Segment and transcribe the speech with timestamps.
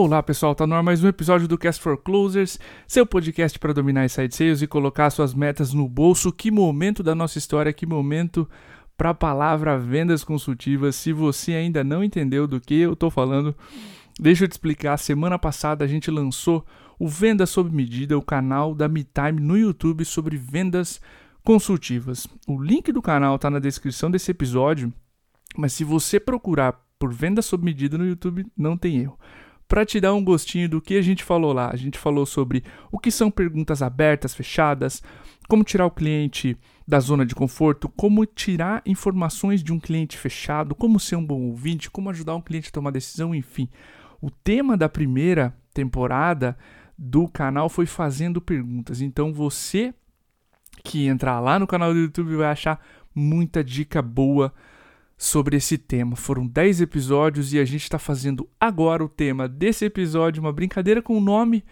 [0.00, 2.56] Olá pessoal, tá no ar mais um episódio do Cast for Closers,
[2.86, 6.30] seu podcast para dominar inside sales e colocar suas metas no bolso.
[6.30, 8.48] Que momento da nossa história, que momento
[8.96, 10.94] para a palavra vendas consultivas.
[10.94, 13.52] Se você ainda não entendeu do que eu tô falando,
[14.20, 14.96] deixa eu te explicar.
[14.98, 16.64] Semana passada a gente lançou
[16.96, 21.00] o Venda Sob Medida, o canal da MeTime no YouTube sobre vendas
[21.42, 22.24] consultivas.
[22.46, 24.92] O link do canal tá na descrição desse episódio,
[25.56, 29.18] mas se você procurar por Venda Sob Medida no YouTube, não tem erro
[29.68, 31.70] para te dar um gostinho do que a gente falou lá.
[31.70, 35.02] A gente falou sobre o que são perguntas abertas, fechadas,
[35.46, 40.74] como tirar o cliente da zona de conforto, como tirar informações de um cliente fechado,
[40.74, 43.68] como ser um bom ouvinte, como ajudar um cliente a tomar decisão, enfim.
[44.20, 46.56] O tema da primeira temporada
[46.96, 49.02] do canal foi fazendo perguntas.
[49.02, 49.94] Então você
[50.82, 52.80] que entrar lá no canal do YouTube vai achar
[53.14, 54.52] muita dica boa
[55.18, 56.14] sobre esse tema.
[56.14, 61.02] Foram 10 episódios e a gente está fazendo agora o tema desse episódio, uma brincadeira
[61.02, 61.64] com o nome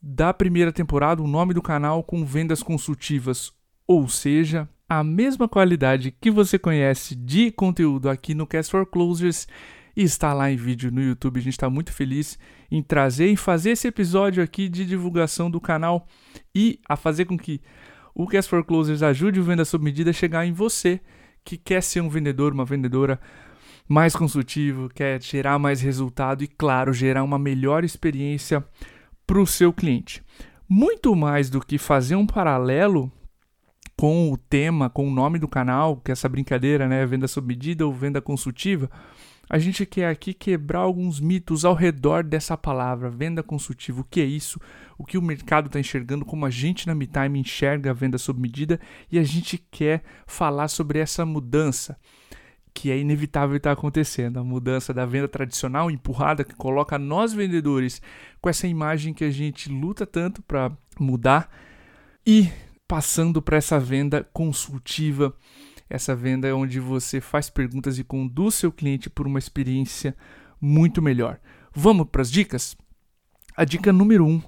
[0.00, 3.50] da primeira temporada, o nome do canal com vendas consultivas,
[3.86, 9.48] ou seja, a mesma qualidade que você conhece de conteúdo aqui no Cast for Closers
[9.96, 11.38] e está lá em vídeo no YouTube.
[11.38, 12.38] A gente está muito feliz
[12.70, 16.06] em trazer e fazer esse episódio aqui de divulgação do canal
[16.54, 17.60] e a fazer com que
[18.14, 21.00] o Cast for Closers ajude o Venda Sob Medida a chegar em você
[21.44, 23.20] que quer ser um vendedor, uma vendedora
[23.88, 28.64] mais consultivo, quer gerar mais resultado e, claro, gerar uma melhor experiência
[29.26, 30.22] para o seu cliente.
[30.68, 33.10] Muito mais do que fazer um paralelo
[33.96, 37.46] com o tema, com o nome do canal, que é essa brincadeira, né, venda sob
[37.46, 38.90] medida ou venda consultiva,
[39.48, 44.00] a gente quer aqui quebrar alguns mitos ao redor dessa palavra, venda consultiva.
[44.00, 44.60] O que é isso?
[44.96, 48.40] O que o mercado está enxergando, como a gente na MeTime enxerga a venda sob
[48.40, 51.98] medida e a gente quer falar sobre essa mudança
[52.74, 57.32] que é inevitável estar tá acontecendo, a mudança da venda tradicional empurrada que coloca nós
[57.32, 58.00] vendedores
[58.40, 61.50] com essa imagem que a gente luta tanto para mudar
[62.26, 62.50] e
[62.88, 65.34] passando para essa venda consultiva
[65.88, 70.16] essa venda é onde você faz perguntas e conduz seu cliente por uma experiência
[70.60, 71.40] muito melhor.
[71.74, 72.76] Vamos para as dicas?
[73.56, 74.42] A dica número um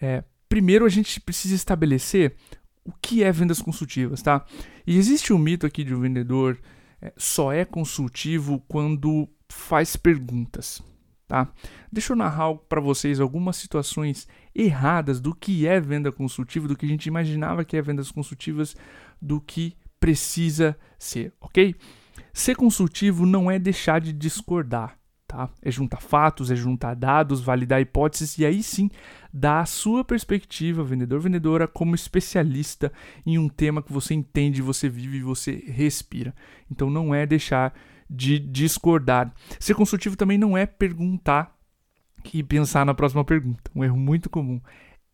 [0.00, 2.34] é: primeiro a gente precisa estabelecer
[2.84, 4.44] o que é vendas consultivas, tá?
[4.86, 6.58] E existe um mito aqui de um vendedor
[7.00, 10.82] é, só é consultivo quando faz perguntas,
[11.28, 11.52] tá?
[11.90, 16.86] Deixa eu narrar para vocês algumas situações erradas do que é venda consultiva, do que
[16.86, 18.76] a gente imaginava que é vendas consultivas,
[19.20, 21.76] do que precisa ser, ok?
[22.32, 24.98] Ser consultivo não é deixar de discordar,
[25.28, 25.48] tá?
[25.62, 28.90] É juntar fatos, é juntar dados, validar hipóteses e aí sim
[29.32, 32.92] dar a sua perspectiva, vendedor, vendedora, como especialista
[33.24, 36.34] em um tema que você entende, você vive e você respira.
[36.68, 37.72] Então não é deixar
[38.10, 39.32] de discordar.
[39.60, 41.56] Ser consultivo também não é perguntar
[42.34, 43.70] e pensar na próxima pergunta.
[43.72, 44.60] Um erro muito comum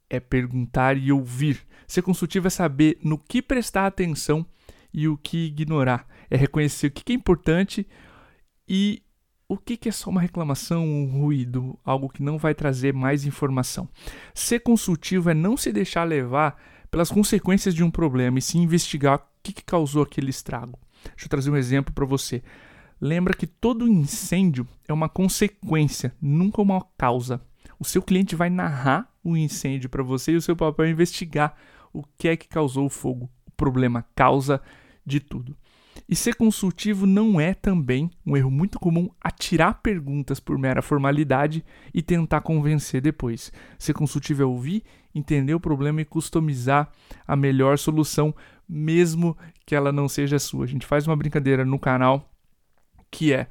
[0.09, 1.61] é perguntar e ouvir.
[1.87, 4.47] Ser consultivo é saber no que prestar atenção
[4.93, 6.07] e o que ignorar.
[6.31, 7.87] É reconhecer o que é importante
[8.69, 9.03] e
[9.49, 13.89] o que é só uma reclamação, um ruído, algo que não vai trazer mais informação.
[14.35, 16.61] Ser consultivo é não se deixar levar
[16.91, 20.79] pelas consequências de um problema e se investigar o que causou aquele estrago.
[21.03, 22.43] Deixa eu trazer um exemplo para você.
[23.01, 27.41] Lembra que todo incêndio é uma consequência, nunca uma causa.
[27.79, 31.55] O seu cliente vai narrar o incêndio para você e o seu papel é investigar
[31.93, 34.63] o que é que causou o fogo problema causa
[35.05, 35.55] de tudo.
[36.09, 41.65] E ser consultivo não é também um erro muito comum atirar perguntas por mera formalidade
[41.93, 43.53] e tentar convencer depois.
[43.79, 46.91] Ser consultivo é ouvir, entender o problema e customizar
[47.27, 48.35] a melhor solução,
[48.67, 49.37] mesmo
[49.67, 50.65] que ela não seja sua.
[50.65, 52.31] A gente faz uma brincadeira no canal
[53.11, 53.49] que é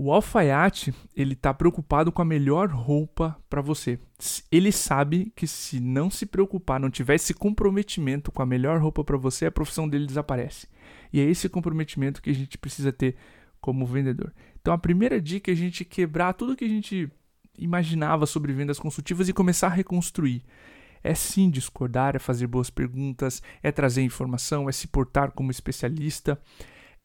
[0.00, 3.98] o alfaiate, ele tá preocupado com a melhor roupa para você.
[4.48, 9.02] Ele sabe que se não se preocupar, não tiver esse comprometimento com a melhor roupa
[9.02, 10.68] para você, a profissão dele desaparece.
[11.12, 13.16] E é esse comprometimento que a gente precisa ter
[13.60, 14.32] como vendedor.
[14.60, 17.10] Então a primeira dica é a gente quebrar tudo que a gente
[17.58, 20.44] imaginava sobre vendas consultivas e começar a reconstruir.
[21.02, 26.40] É sim discordar, é fazer boas perguntas, é trazer informação, é se portar como especialista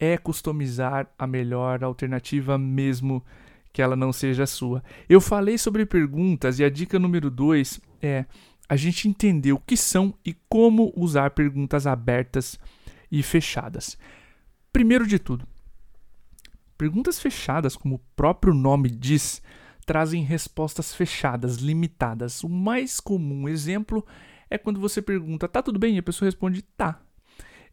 [0.04, 3.24] é customizar a melhor alternativa mesmo
[3.72, 4.84] que ela não seja sua.
[5.08, 8.26] Eu falei sobre perguntas e a dica número 2 é
[8.68, 12.60] a gente entender o que são e como usar perguntas abertas
[13.10, 13.98] e fechadas.
[14.74, 15.48] Primeiro de tudo,
[16.78, 19.42] perguntas fechadas, como o próprio nome diz,
[19.86, 22.44] trazem respostas fechadas, limitadas.
[22.44, 24.06] O mais comum exemplo
[24.50, 27.02] é quando você pergunta: "Tá tudo bem?" e a pessoa responde: "Tá".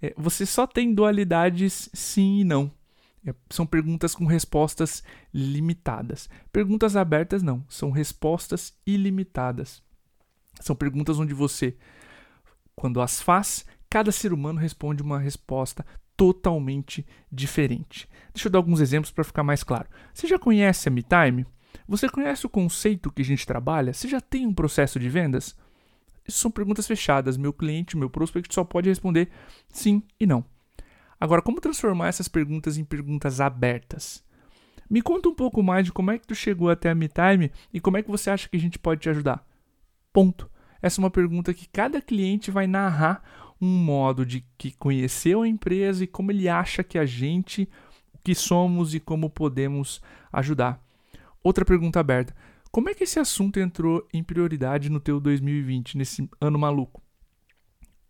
[0.02, 2.70] É, você só tem dualidades sim e não.
[3.26, 5.02] É, são perguntas com respostas
[5.32, 6.28] limitadas.
[6.52, 9.82] Perguntas abertas não, são respostas ilimitadas.
[10.60, 11.76] São perguntas onde você,
[12.74, 15.84] quando as faz, cada ser humano responde uma resposta
[16.16, 18.08] totalmente diferente.
[18.32, 19.88] Deixa eu dar alguns exemplos para ficar mais claro.
[20.12, 21.46] Você já conhece a MeTime?
[21.88, 23.92] Você conhece o conceito que a gente trabalha?
[23.92, 25.56] Você já tem um processo de vendas?
[26.34, 27.36] São perguntas fechadas.
[27.36, 29.28] Meu cliente, meu prospect só pode responder
[29.68, 30.44] sim e não.
[31.20, 34.24] Agora, como transformar essas perguntas em perguntas abertas?
[34.88, 37.80] Me conta um pouco mais de como é que tu chegou até a MeTime e
[37.80, 39.46] como é que você acha que a gente pode te ajudar.
[40.12, 40.50] Ponto.
[40.82, 43.22] Essa é uma pergunta que cada cliente vai narrar
[43.60, 47.68] um modo de que conheceu a empresa e como ele acha que a gente,
[48.14, 50.00] o que somos e como podemos
[50.32, 50.82] ajudar.
[51.42, 52.34] Outra pergunta aberta.
[52.70, 57.02] Como é que esse assunto entrou em prioridade no teu 2020, nesse ano maluco?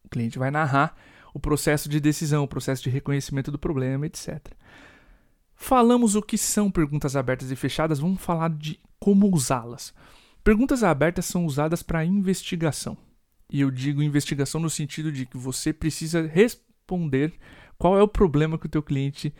[0.05, 0.95] O cliente vai narrar
[1.33, 4.49] o processo de decisão, o processo de reconhecimento do problema, etc.
[5.55, 9.95] Falamos o que são perguntas abertas e fechadas, vamos falar de como usá-las.
[10.45, 12.99] Perguntas abertas são usadas para investigação.
[13.51, 17.33] E eu digo investigação no sentido de que você precisa responder
[17.79, 19.35] qual é o problema que o teu cliente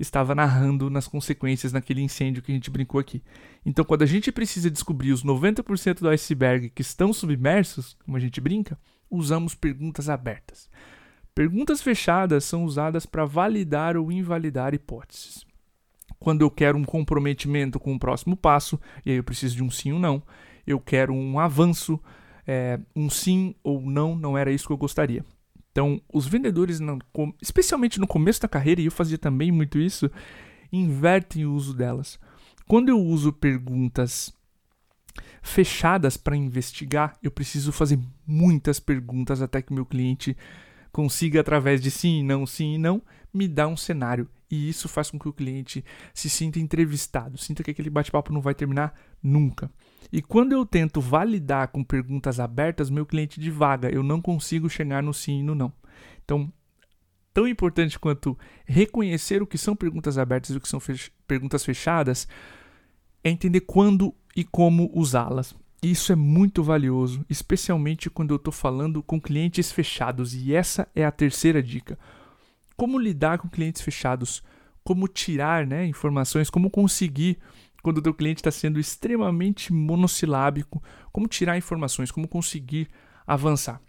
[0.00, 3.22] estava narrando nas consequências naquele incêndio que a gente brincou aqui.
[3.64, 8.20] Então, quando a gente precisa descobrir os 90% do iceberg que estão submersos, como a
[8.20, 8.78] gente brinca,
[9.10, 10.70] usamos perguntas abertas.
[11.34, 15.44] Perguntas fechadas são usadas para validar ou invalidar hipóteses.
[16.18, 19.70] Quando eu quero um comprometimento com o próximo passo, e aí eu preciso de um
[19.70, 20.22] sim ou não,
[20.66, 22.00] eu quero um avanço,
[22.46, 25.24] é, um sim ou não, não era isso que eu gostaria.
[25.72, 26.80] Então, os vendedores,
[27.40, 30.10] especialmente no começo da carreira, e eu fazia também muito isso,
[30.72, 32.18] invertem o uso delas.
[32.66, 34.32] Quando eu uso perguntas
[35.42, 40.36] fechadas para investigar, eu preciso fazer muitas perguntas até que meu cliente
[40.92, 43.02] consiga, através de sim, não, sim e não,
[43.32, 44.28] me dar um cenário.
[44.50, 48.40] E isso faz com que o cliente se sinta entrevistado, sinta que aquele bate-papo não
[48.40, 49.70] vai terminar nunca.
[50.12, 55.02] E quando eu tento validar com perguntas abertas, meu cliente divaga, eu não consigo chegar
[55.02, 55.72] no sim e no não.
[56.24, 56.52] Então,
[57.32, 61.64] tão importante quanto reconhecer o que são perguntas abertas e o que são fech perguntas
[61.64, 62.26] fechadas
[63.22, 65.54] é entender quando e como usá-las.
[65.82, 71.04] Isso é muito valioso, especialmente quando eu estou falando com clientes fechados, e essa é
[71.04, 71.98] a terceira dica.
[72.76, 74.42] Como lidar com clientes fechados?
[74.84, 76.50] Como tirar né, informações?
[76.50, 77.38] Como conseguir
[77.82, 80.82] quando o teu cliente está sendo extremamente monossilábico,
[81.12, 82.88] como tirar informações, como conseguir
[83.26, 83.80] avançar.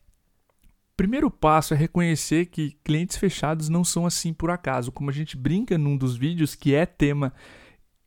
[0.96, 5.36] Primeiro passo é reconhecer que clientes fechados não são assim por acaso, como a gente
[5.36, 7.34] brinca num dos vídeos que é tema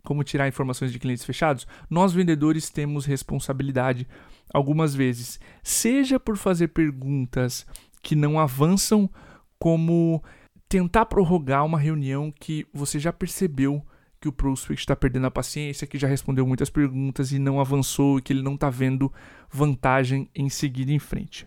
[0.05, 4.07] como tirar informações de clientes fechados, nós vendedores temos responsabilidade
[4.53, 7.67] algumas vezes, seja por fazer perguntas
[8.03, 9.11] que não avançam,
[9.59, 10.23] como
[10.69, 13.83] tentar prorrogar uma reunião que você já percebeu
[14.25, 18.19] que o prospect está perdendo a paciência, que já respondeu muitas perguntas e não avançou
[18.19, 19.13] e que ele não está vendo
[19.51, 21.47] vantagem em seguir em frente.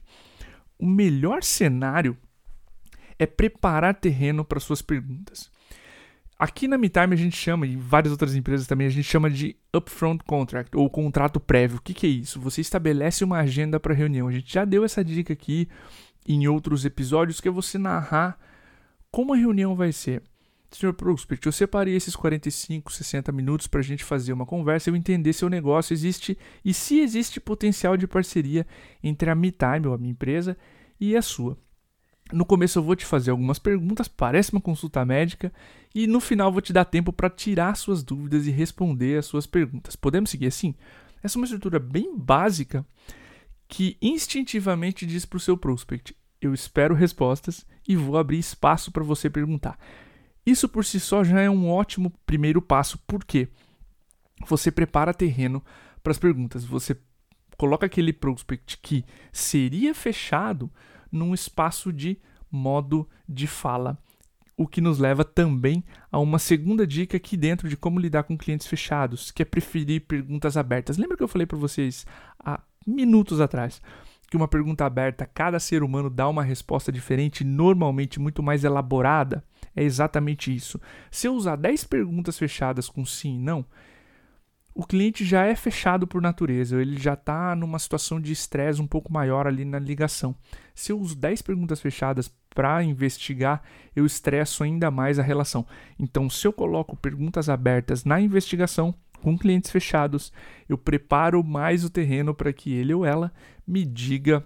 [0.78, 2.16] O melhor cenário
[3.18, 5.50] é preparar terreno para suas perguntas.
[6.38, 9.56] Aqui na MeTime a gente chama, e várias outras empresas também, a gente chama de
[9.76, 11.80] Upfront Contract, ou contrato prévio.
[11.80, 12.40] O que, que é isso?
[12.42, 14.28] Você estabelece uma agenda para reunião.
[14.28, 15.68] A gente já deu essa dica aqui
[16.28, 18.38] em outros episódios, que é você narrar
[19.10, 20.22] como a reunião vai ser.
[20.72, 24.96] Senhor Prospect, eu separei esses 45, 60 minutos para a gente fazer uma conversa, eu
[24.96, 28.68] entender se o negócio existe e se existe potencial de parceria
[29.02, 30.58] entre a MeTime, ou a minha empresa,
[31.00, 31.58] e a sua.
[32.34, 35.54] No começo eu vou te fazer algumas perguntas, parece uma consulta médica,
[35.96, 39.48] e no final vou te dar tempo para tirar suas dúvidas e responder as suas
[39.48, 39.96] perguntas.
[39.96, 40.76] Podemos seguir assim?
[41.24, 42.86] Essa é uma estrutura bem básica
[43.68, 49.04] que instintivamente diz para o seu prospect: eu espero respostas e vou abrir espaço para
[49.04, 49.80] você perguntar.
[50.48, 53.50] Isso por si só já é um ótimo primeiro passo, porque
[54.48, 55.62] você prepara terreno
[56.02, 56.64] para as perguntas.
[56.64, 56.98] Você
[57.58, 60.72] coloca aquele prospect que seria fechado
[61.12, 62.18] num espaço de
[62.50, 63.98] modo de fala.
[64.56, 68.38] O que nos leva também a uma segunda dica aqui dentro de como lidar com
[68.38, 70.98] clientes fechados, que é preferir perguntas abertas.
[70.98, 72.06] Lembra que eu falei para vocês
[72.40, 73.82] há minutos atrás?
[74.30, 79.44] que uma pergunta aberta, cada ser humano dá uma resposta diferente, normalmente muito mais elaborada,
[79.78, 80.82] é exatamente isso.
[81.12, 83.64] Se eu usar 10 perguntas fechadas com sim e não,
[84.74, 88.88] o cliente já é fechado por natureza, ele já está numa situação de estresse um
[88.88, 90.36] pouco maior ali na ligação.
[90.74, 93.62] Se eu uso 10 perguntas fechadas para investigar,
[93.96, 95.64] eu estresso ainda mais a relação.
[96.00, 100.34] Então, se eu coloco perguntas abertas na investigação, com clientes fechados,
[100.68, 103.32] eu preparo mais o terreno para que ele ou ela
[103.68, 104.44] me diga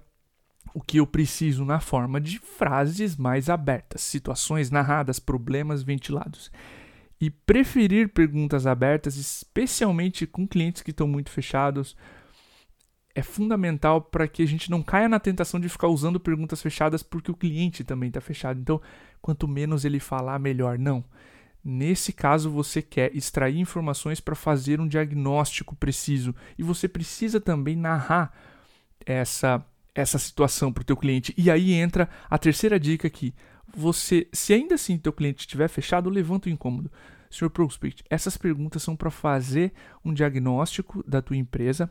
[0.74, 6.52] o que eu preciso na forma de frases mais abertas, situações narradas, problemas ventilados.
[7.20, 11.96] e preferir perguntas abertas, especialmente com clientes que estão muito fechados,
[13.14, 17.04] é fundamental para que a gente não caia na tentação de ficar usando perguntas fechadas
[17.04, 18.60] porque o cliente também está fechado.
[18.60, 18.82] Então,
[19.22, 20.80] quanto menos ele falar, melhor.
[20.80, 21.04] Não.
[21.64, 27.76] Nesse caso, você quer extrair informações para fazer um diagnóstico preciso e você precisa também
[27.76, 28.34] narrar
[29.06, 31.34] essa essa situação para o teu cliente.
[31.38, 33.34] E aí entra a terceira dica aqui.
[33.76, 36.92] Você, se ainda assim teu cliente estiver fechado, levanta o incômodo.
[37.30, 39.72] Senhor Prospect, essas perguntas são para fazer
[40.04, 41.90] um diagnóstico da tua empresa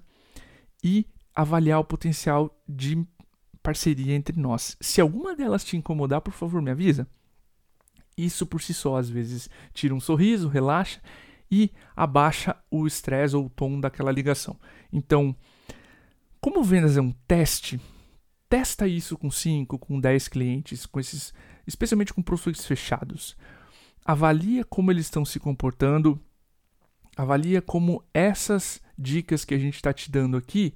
[0.85, 3.07] e avaliar o potencial de
[3.62, 4.76] parceria entre nós.
[4.80, 7.09] Se alguma delas te incomodar, por favor, me avisa.
[8.16, 11.00] Isso por si só, às vezes, tira um sorriso, relaxa
[11.50, 14.59] e abaixa o estresse ou o tom daquela ligação.
[14.92, 15.35] Então,
[16.41, 17.81] como vendas é um teste,
[18.49, 21.33] testa isso com 5, com 10 clientes, com esses,
[21.67, 23.37] especialmente com prospects fechados.
[24.05, 26.19] Avalia como eles estão se comportando,
[27.17, 30.75] avalia como essas dicas que a gente está te dando aqui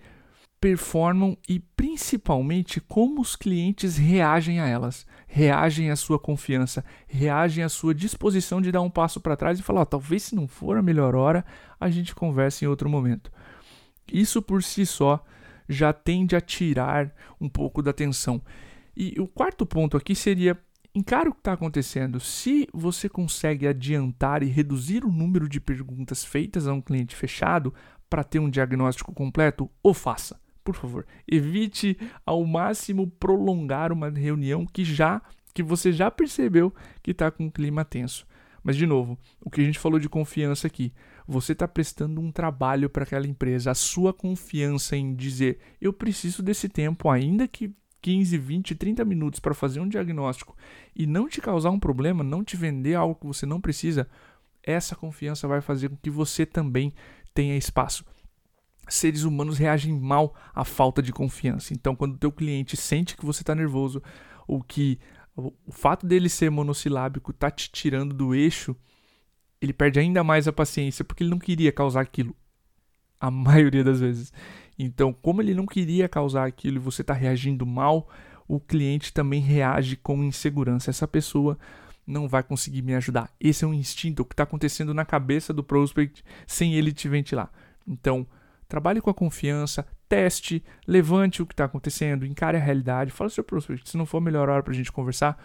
[0.65, 7.69] performam e principalmente como os clientes reagem a elas, reagem à sua confiança, reagem à
[7.69, 10.79] sua disposição de dar um passo para trás e falar: oh, talvez se não for
[10.79, 11.45] a melhor hora,
[11.79, 13.31] a gente converse em outro momento.
[14.11, 15.23] Isso por si só
[15.69, 18.43] já tende a tirar um pouco da atenção.
[18.97, 20.59] E o quarto ponto aqui seria
[20.95, 22.21] encare o que está acontecendo.
[22.21, 27.75] Se você consegue adiantar e reduzir o número de perguntas feitas a um cliente fechado
[28.09, 34.65] para ter um diagnóstico completo, o faça por favor, evite ao máximo prolongar uma reunião
[34.65, 35.21] que já
[35.53, 38.27] que você já percebeu que está com um clima tenso.
[38.61, 40.93] Mas de novo, o que a gente falou de confiança aqui,
[41.27, 46.43] você está prestando um trabalho para aquela empresa, a sua confiança em dizer eu preciso
[46.43, 50.55] desse tempo, ainda que 15, 20, 30 minutos para fazer um diagnóstico
[50.95, 54.09] e não te causar um problema, não te vender algo que você não precisa,
[54.63, 56.93] essa confiança vai fazer com que você também
[57.33, 58.05] tenha espaço
[58.89, 61.73] seres humanos reagem mal à falta de confiança.
[61.73, 64.03] Então, quando o teu cliente sente que você está nervoso
[64.47, 64.99] ou que
[65.37, 68.77] o fato dele ser monossilábico está te tirando do eixo,
[69.65, 72.35] ele perde ainda mais a paciência porque ele não queria causar aquilo.
[73.21, 74.33] A maioria das vezes.
[74.79, 78.09] Então, como ele não queria causar aquilo e você está reagindo mal,
[78.47, 80.91] o cliente também reage com insegurança.
[80.91, 81.59] Essa pessoa
[82.07, 83.31] não vai conseguir me ajudar.
[83.41, 87.51] Esse é um instinto que está acontecendo na cabeça do prospect sem ele te ventilar.
[87.87, 88.27] Então,
[88.69, 93.45] Trabalhe com a confiança, teste, levante o que está acontecendo, encare a realidade, fala seu
[93.45, 95.39] prospect, se não for a melhor hora para a gente conversar,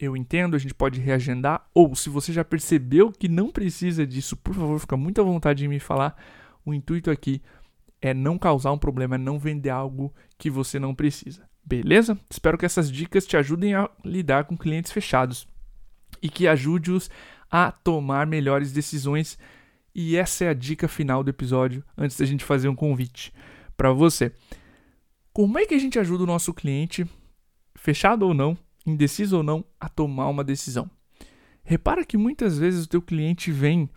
[0.00, 4.36] eu entendo, a gente pode reagendar, ou se você já percebeu que não precisa disso,
[4.36, 6.16] por favor, fica muito à vontade de me falar.
[6.64, 7.42] O intuito aqui
[8.00, 11.46] é não causar um problema, é não vender algo que você não precisa.
[11.64, 12.18] Beleza?
[12.28, 15.46] Espero que essas dicas te ajudem a lidar com clientes fechados
[16.20, 17.10] e que ajude-os
[17.50, 19.38] a tomar melhores decisões
[19.94, 23.32] e essa é a dica final do episódio, antes da gente fazer um convite
[23.76, 24.32] para você.
[25.32, 27.06] Como é que a gente ajuda o nosso cliente,
[27.74, 30.90] fechado ou não, indeciso ou não, a tomar uma decisão?
[31.64, 33.88] Repara que muitas vezes o teu cliente vem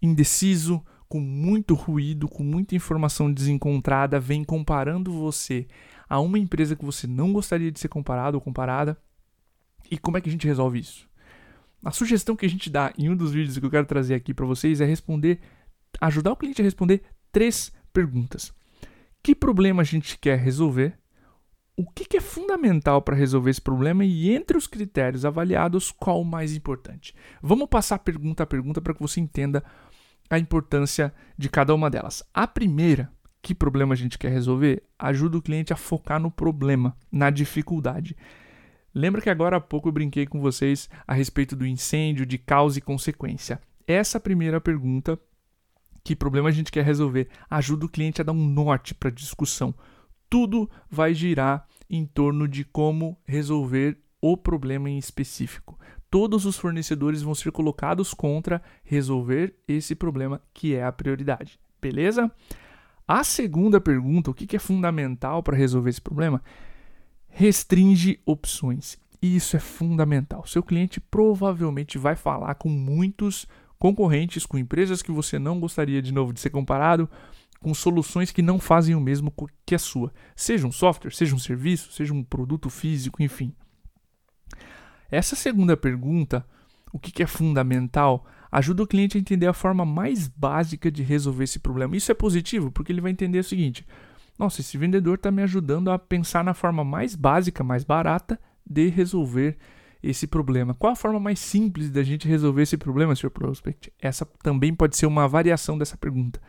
[0.00, 5.66] indeciso, com muito ruído, com muita informação desencontrada, vem comparando você
[6.08, 8.98] a uma empresa que você não gostaria de ser comparado ou comparada.
[9.90, 11.08] E como é que a gente resolve isso?
[11.84, 14.32] A sugestão que a gente dá em um dos vídeos que eu quero trazer aqui
[14.32, 15.40] para vocês é responder,
[16.00, 18.52] ajudar o cliente a responder três perguntas.
[19.22, 20.98] Que problema a gente quer resolver?
[21.74, 26.24] O que, é fundamental para resolver esse problema e entre os critérios avaliados, qual o
[26.24, 27.14] mais importante?
[27.42, 29.64] Vamos passar pergunta a pergunta para que você entenda
[30.28, 32.22] a importância de cada uma delas.
[32.34, 33.10] A primeira,
[33.40, 38.16] que problema a gente quer resolver, ajuda o cliente a focar no problema, na dificuldade.
[38.94, 42.78] Lembra que agora há pouco eu brinquei com vocês a respeito do incêndio, de causa
[42.78, 43.58] e consequência?
[43.86, 45.18] Essa primeira pergunta,
[46.04, 49.12] que problema a gente quer resolver, ajuda o cliente a dar um norte para a
[49.12, 49.74] discussão.
[50.32, 55.78] Tudo vai girar em torno de como resolver o problema em específico.
[56.10, 61.60] Todos os fornecedores vão ser colocados contra resolver esse problema que é a prioridade.
[61.82, 62.32] Beleza?
[63.06, 66.42] A segunda pergunta, o que é fundamental para resolver esse problema,
[67.28, 68.98] restringe opções.
[69.20, 70.46] E isso é fundamental.
[70.46, 73.46] Seu cliente provavelmente vai falar com muitos
[73.78, 77.06] concorrentes, com empresas que você não gostaria de novo de ser comparado,
[77.62, 79.32] com soluções que não fazem o mesmo
[79.64, 80.12] que a sua.
[80.34, 83.54] Seja um software, seja um serviço, seja um produto físico, enfim.
[85.10, 86.44] Essa segunda pergunta,
[86.92, 91.44] o que é fundamental, ajuda o cliente a entender a forma mais básica de resolver
[91.44, 91.96] esse problema.
[91.96, 93.86] Isso é positivo, porque ele vai entender o seguinte:
[94.38, 98.38] nossa, esse vendedor está me ajudando a pensar na forma mais básica, mais barata
[98.68, 99.56] de resolver
[100.02, 100.74] esse problema?
[100.74, 103.30] Qual a forma mais simples da gente resolver esse problema, Sr.
[103.30, 103.92] Prospect?
[104.00, 106.40] Essa também pode ser uma variação dessa pergunta.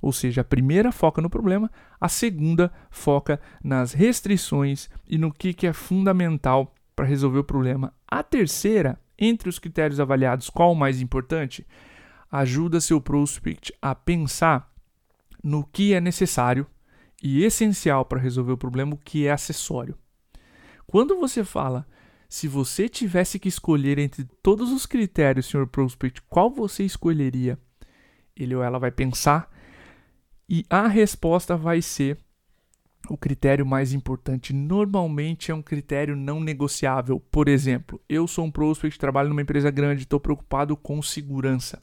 [0.00, 5.52] Ou seja, a primeira foca no problema, a segunda foca nas restrições e no que,
[5.52, 7.92] que é fundamental para resolver o problema.
[8.06, 11.66] A terceira, entre os critérios avaliados, qual o mais importante?
[12.30, 14.72] Ajuda seu prospect a pensar
[15.42, 16.66] no que é necessário
[17.22, 19.96] e essencial para resolver o problema, o que é acessório.
[20.86, 21.86] Quando você fala,
[22.28, 25.66] se você tivesse que escolher entre todos os critérios, Sr.
[25.66, 27.58] Prospect, qual você escolheria?
[28.36, 29.50] Ele ou ela vai pensar
[30.48, 32.18] e a resposta vai ser
[33.08, 34.52] o critério mais importante.
[34.52, 37.20] Normalmente é um critério não negociável.
[37.30, 41.82] Por exemplo, eu sou um prospect, trabalho numa empresa grande, estou preocupado com segurança.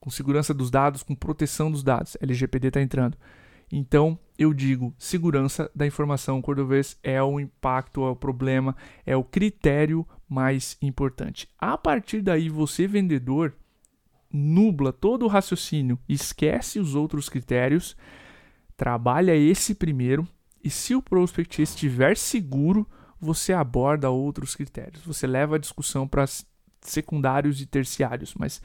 [0.00, 2.16] Com segurança dos dados, com proteção dos dados.
[2.20, 3.16] LGPD está entrando.
[3.70, 9.24] Então, eu digo, segurança da informação cordovês é o impacto, é o problema, é o
[9.24, 11.48] critério mais importante.
[11.58, 13.54] A partir daí, você, vendedor,
[14.32, 17.96] nubla todo o raciocínio, esquece os outros critérios,
[18.76, 20.26] trabalha esse primeiro
[20.62, 22.86] e se o prospect estiver seguro,
[23.20, 25.04] você aborda outros critérios.
[25.04, 26.24] Você leva a discussão para
[26.80, 28.60] secundários e terciários, mas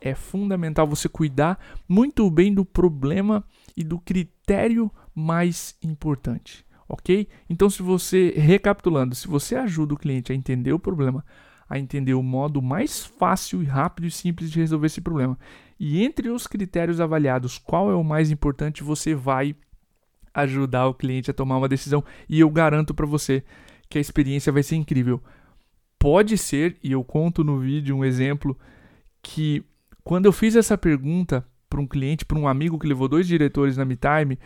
[0.00, 3.44] é fundamental você cuidar muito bem do problema
[3.76, 7.28] e do critério mais importante, ok?
[7.48, 11.24] Então, se você, recapitulando, se você ajuda o cliente a entender o problema,
[11.72, 15.38] a entender o modo mais fácil rápido e simples de resolver esse problema,
[15.80, 19.56] e entre os critérios avaliados, qual é o mais importante, você vai
[20.34, 23.42] ajudar o cliente a tomar uma decisão e eu garanto para você
[23.88, 25.22] que a experiência vai ser incrível.
[25.98, 28.54] Pode ser, e eu conto no vídeo um exemplo
[29.22, 29.64] que
[30.04, 33.78] quando eu fiz essa pergunta para um cliente, para um amigo que levou dois diretores
[33.78, 34.38] na MeTime,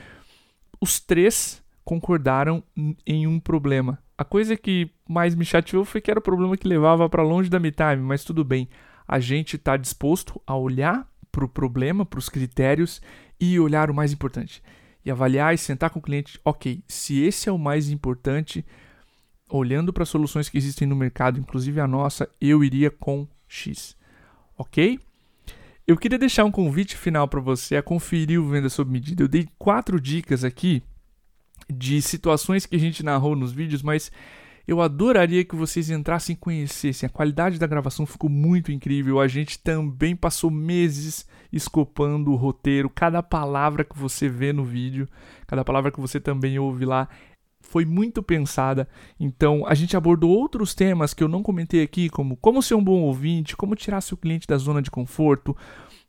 [0.80, 2.64] os três concordaram
[3.06, 4.02] em um problema.
[4.18, 7.48] A coisa que mais me chateou foi que era o problema que levava para longe
[7.48, 8.68] da MeTime, mas tudo bem.
[9.06, 13.00] A gente está disposto a olhar para o problema, para os critérios
[13.38, 14.60] e olhar o mais importante.
[15.04, 18.66] E avaliar e sentar com o cliente, ok, se esse é o mais importante,
[19.48, 23.96] olhando para soluções que existem no mercado, inclusive a nossa, eu iria com X.
[24.58, 24.98] Ok?
[25.86, 29.22] Eu queria deixar um convite final para você a conferir o Venda Sob Medida.
[29.22, 30.82] Eu dei quatro dicas aqui
[31.68, 34.10] de situações que a gente narrou nos vídeos, mas
[34.66, 37.06] eu adoraria que vocês entrassem e conhecessem.
[37.06, 39.20] A qualidade da gravação ficou muito incrível.
[39.20, 42.90] A gente também passou meses escopando o roteiro.
[42.90, 45.08] Cada palavra que você vê no vídeo,
[45.46, 47.08] cada palavra que você também ouve lá,
[47.60, 48.88] foi muito pensada.
[49.20, 52.82] Então, a gente abordou outros temas que eu não comentei aqui, como como ser um
[52.82, 55.56] bom ouvinte, como tirar seu cliente da zona de conforto,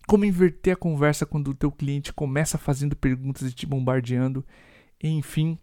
[0.07, 4.43] como inverter a conversa quando o teu cliente começa fazendo perguntas e te bombardeando,
[5.03, 5.57] enfim,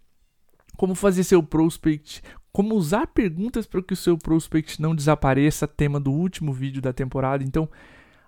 [0.76, 5.98] como fazer seu prospect, como usar perguntas para que o seu prospect não desapareça, tema
[5.98, 7.42] do último vídeo da temporada.
[7.42, 7.68] Então,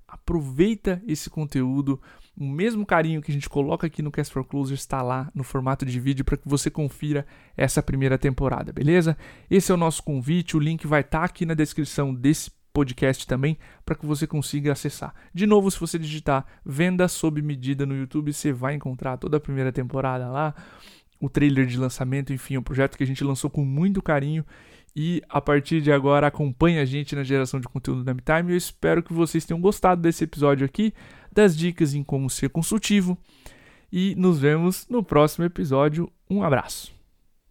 [0.07, 2.01] aproveita esse conteúdo.
[2.37, 5.43] O mesmo carinho que a gente coloca aqui no Cast for Closers está lá no
[5.43, 9.17] formato de vídeo para que você confira essa primeira temporada, beleza?
[9.51, 13.27] Esse é o nosso convite, o link vai estar tá aqui na descrição desse podcast
[13.27, 15.15] também para que você consiga acessar.
[15.33, 19.41] De novo, se você digitar Venda sob medida no YouTube, você vai encontrar toda a
[19.41, 20.55] primeira temporada lá,
[21.19, 24.45] o trailer de lançamento, enfim, um projeto que a gente lançou com muito carinho
[24.95, 28.53] e a partir de agora acompanhe a gente na geração de conteúdo da MeTime.
[28.53, 30.93] Eu espero que vocês tenham gostado desse episódio aqui,
[31.33, 33.17] das dicas em como ser consultivo.
[33.91, 36.11] E nos vemos no próximo episódio.
[36.29, 36.96] Um abraço.